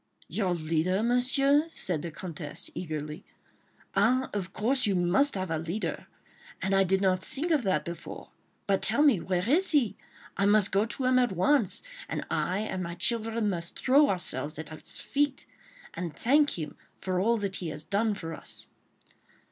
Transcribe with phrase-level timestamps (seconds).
[0.27, 3.23] "Your leader, Monsieur?" said the Comtesse, eagerly.
[3.95, 4.31] "Ah!
[4.33, 6.07] of course, you must have a leader.
[6.59, 8.31] And I did not think of that before!
[8.65, 9.95] But tell me where is he?
[10.37, 14.57] I must go to him at once, and I and my children must throw ourselves
[14.57, 15.45] at his feet,
[15.93, 18.65] and thank him for all that he has done for us."